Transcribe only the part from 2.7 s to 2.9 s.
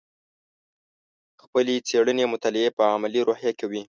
په